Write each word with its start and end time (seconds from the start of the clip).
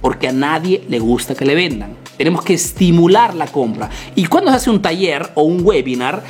porque 0.00 0.28
a 0.28 0.32
nadie 0.32 0.84
le 0.88 0.98
gusta 0.98 1.34
que 1.34 1.44
le 1.44 1.54
vendan. 1.54 1.94
Tenemos 2.16 2.42
que 2.42 2.54
estimular 2.54 3.34
la 3.34 3.46
compra. 3.46 3.90
Y 4.14 4.26
cuando 4.26 4.50
se 4.50 4.56
hace 4.56 4.70
un 4.70 4.82
taller 4.82 5.30
o 5.34 5.42
un 5.42 5.60
webinar, 5.64 6.22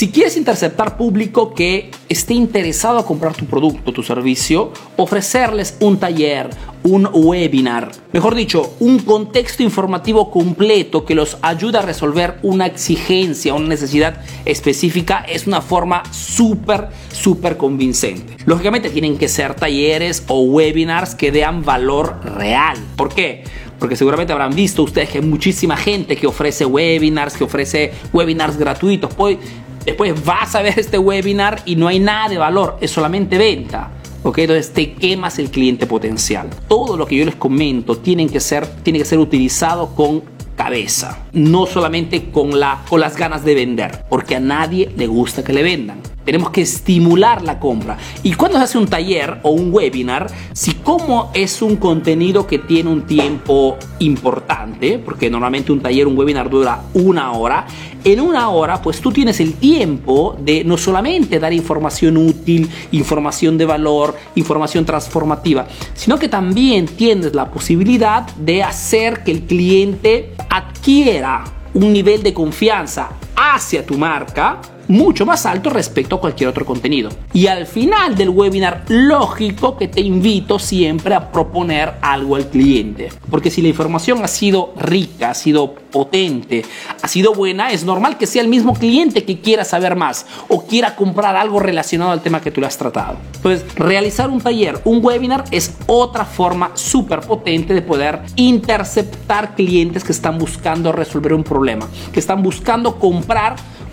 si 0.00 0.08
quieres 0.08 0.38
interceptar 0.38 0.96
público 0.96 1.52
que 1.52 1.90
esté 2.08 2.32
interesado 2.32 2.96
a 2.96 3.04
comprar 3.04 3.34
tu 3.34 3.44
producto, 3.44 3.92
tu 3.92 4.02
servicio, 4.02 4.72
ofrecerles 4.96 5.76
un 5.80 5.98
taller, 5.98 6.48
un 6.84 7.06
webinar, 7.12 7.92
mejor 8.10 8.34
dicho, 8.34 8.76
un 8.80 9.00
contexto 9.00 9.62
informativo 9.62 10.30
completo 10.30 11.04
que 11.04 11.14
los 11.14 11.36
ayude 11.42 11.76
a 11.76 11.82
resolver 11.82 12.38
una 12.40 12.64
exigencia, 12.64 13.52
una 13.52 13.68
necesidad 13.68 14.22
específica, 14.46 15.22
es 15.28 15.46
una 15.46 15.60
forma 15.60 16.02
súper, 16.10 16.88
súper 17.12 17.58
convincente. 17.58 18.38
Lógicamente 18.46 18.88
tienen 18.88 19.18
que 19.18 19.28
ser 19.28 19.54
talleres 19.54 20.24
o 20.28 20.40
webinars 20.44 21.14
que 21.14 21.30
den 21.30 21.62
valor 21.62 22.24
real. 22.24 22.78
¿Por 22.96 23.14
qué? 23.14 23.44
porque 23.78 23.96
seguramente 23.96 24.34
habrán 24.34 24.54
visto 24.54 24.82
ustedes 24.82 25.08
que 25.08 25.18
hay 25.18 25.24
muchísima 25.24 25.74
gente 25.74 26.14
que 26.14 26.26
ofrece 26.26 26.66
webinars, 26.66 27.34
que 27.34 27.44
ofrece 27.44 27.92
webinars 28.12 28.58
gratuitos. 28.58 29.14
Pues 29.14 29.38
Después 29.84 30.24
vas 30.24 30.54
a 30.54 30.62
ver 30.62 30.78
este 30.78 30.98
webinar 30.98 31.62
y 31.64 31.76
no 31.76 31.88
hay 31.88 31.98
nada 31.98 32.28
de 32.28 32.38
valor, 32.38 32.78
es 32.80 32.90
solamente 32.90 33.38
venta. 33.38 33.90
¿ok? 34.22 34.38
Entonces 34.38 34.72
te 34.72 34.92
quemas 34.92 35.38
el 35.38 35.50
cliente 35.50 35.86
potencial. 35.86 36.48
Todo 36.68 36.96
lo 36.96 37.06
que 37.06 37.16
yo 37.16 37.24
les 37.24 37.36
comento 37.36 37.96
tiene 37.96 38.26
que 38.28 38.40
ser, 38.40 38.66
tiene 38.82 38.98
que 38.98 39.04
ser 39.04 39.18
utilizado 39.18 39.94
con 39.94 40.22
cabeza, 40.56 41.24
no 41.32 41.64
solamente 41.64 42.30
con, 42.30 42.60
la, 42.60 42.82
con 42.88 43.00
las 43.00 43.16
ganas 43.16 43.44
de 43.44 43.54
vender, 43.54 44.04
porque 44.10 44.36
a 44.36 44.40
nadie 44.40 44.92
le 44.94 45.06
gusta 45.06 45.42
que 45.42 45.54
le 45.54 45.62
vendan. 45.62 46.00
Tenemos 46.24 46.50
que 46.50 46.62
estimular 46.62 47.42
la 47.42 47.58
compra. 47.58 47.96
Y 48.22 48.34
cuando 48.34 48.58
se 48.58 48.64
hace 48.64 48.78
un 48.78 48.86
taller 48.86 49.38
o 49.42 49.50
un 49.50 49.72
webinar, 49.72 50.30
si 50.52 50.74
como 50.74 51.30
es 51.34 51.62
un 51.62 51.76
contenido 51.76 52.46
que 52.46 52.58
tiene 52.58 52.90
un 52.90 53.02
tiempo 53.02 53.78
importante, 54.00 54.98
porque 54.98 55.30
normalmente 55.30 55.72
un 55.72 55.80
taller, 55.80 56.06
un 56.06 56.16
webinar 56.16 56.50
dura 56.50 56.82
una 56.94 57.32
hora, 57.32 57.66
en 58.04 58.20
una 58.20 58.48
hora 58.50 58.80
pues 58.80 59.00
tú 59.00 59.12
tienes 59.12 59.40
el 59.40 59.54
tiempo 59.54 60.36
de 60.40 60.64
no 60.64 60.76
solamente 60.76 61.38
dar 61.38 61.52
información 61.52 62.16
útil, 62.16 62.68
información 62.92 63.58
de 63.58 63.66
valor, 63.66 64.16
información 64.34 64.84
transformativa, 64.84 65.66
sino 65.94 66.18
que 66.18 66.28
también 66.28 66.86
tienes 66.86 67.34
la 67.34 67.50
posibilidad 67.50 68.26
de 68.36 68.62
hacer 68.62 69.22
que 69.24 69.32
el 69.32 69.42
cliente 69.42 70.32
adquiera 70.48 71.44
un 71.74 71.92
nivel 71.92 72.22
de 72.22 72.34
confianza 72.34 73.10
hacia 73.40 73.84
tu 73.86 73.96
marca 73.96 74.60
mucho 74.90 75.24
más 75.24 75.46
alto 75.46 75.70
respecto 75.70 76.16
a 76.16 76.20
cualquier 76.20 76.50
otro 76.50 76.66
contenido. 76.66 77.10
Y 77.32 77.46
al 77.46 77.66
final 77.66 78.16
del 78.16 78.28
webinar, 78.30 78.84
lógico 78.88 79.76
que 79.76 79.86
te 79.86 80.00
invito 80.00 80.58
siempre 80.58 81.14
a 81.14 81.30
proponer 81.30 81.94
algo 82.02 82.34
al 82.34 82.48
cliente. 82.48 83.08
Porque 83.30 83.50
si 83.50 83.62
la 83.62 83.68
información 83.68 84.22
ha 84.24 84.28
sido 84.28 84.74
rica, 84.76 85.30
ha 85.30 85.34
sido 85.34 85.74
potente, 85.74 86.64
ha 87.02 87.08
sido 87.08 87.34
buena, 87.34 87.70
es 87.70 87.84
normal 87.84 88.18
que 88.18 88.26
sea 88.26 88.42
el 88.42 88.48
mismo 88.48 88.74
cliente 88.74 89.24
que 89.24 89.40
quiera 89.40 89.64
saber 89.64 89.96
más 89.96 90.26
o 90.48 90.64
quiera 90.64 90.96
comprar 90.96 91.36
algo 91.36 91.60
relacionado 91.60 92.10
al 92.10 92.22
tema 92.22 92.40
que 92.40 92.50
tú 92.50 92.60
le 92.60 92.66
has 92.66 92.76
tratado. 92.76 93.16
Entonces, 93.36 93.64
realizar 93.76 94.28
un 94.28 94.40
taller, 94.40 94.80
un 94.84 95.04
webinar 95.04 95.44
es 95.50 95.76
otra 95.86 96.24
forma 96.24 96.72
súper 96.74 97.20
potente 97.20 97.74
de 97.74 97.82
poder 97.82 98.20
interceptar 98.36 99.54
clientes 99.54 100.04
que 100.04 100.12
están 100.12 100.38
buscando 100.38 100.92
resolver 100.92 101.32
un 101.32 101.44
problema, 101.44 101.88
que 102.12 102.20
están 102.20 102.42
buscando 102.42 102.96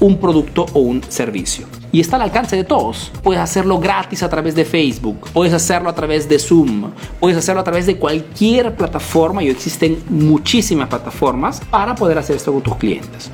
un 0.00 0.18
producto 0.18 0.66
o 0.72 0.80
un 0.80 1.02
servicio. 1.08 1.66
Y 1.92 2.00
está 2.00 2.16
al 2.16 2.22
alcance 2.22 2.56
de 2.56 2.64
todos. 2.64 3.12
Puedes 3.22 3.40
hacerlo 3.40 3.78
gratis 3.78 4.22
a 4.22 4.28
través 4.28 4.54
de 4.54 4.64
Facebook, 4.64 5.28
puedes 5.32 5.52
hacerlo 5.52 5.88
a 5.88 5.94
través 5.94 6.28
de 6.28 6.38
Zoom, 6.38 6.90
puedes 7.20 7.38
hacerlo 7.38 7.60
a 7.60 7.64
través 7.64 7.86
de 7.86 7.96
cualquier 7.96 8.74
plataforma 8.74 9.42
y 9.42 9.48
existen 9.48 10.02
muchísimas 10.08 10.88
plataformas 10.88 11.60
para 11.70 11.94
poder 11.94 12.18
hacer 12.18 12.36
esto 12.36 12.52
con 12.52 12.62
tus 12.62 12.76
clientes. 12.76 13.30